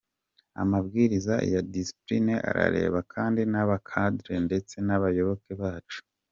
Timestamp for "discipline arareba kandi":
1.73-3.41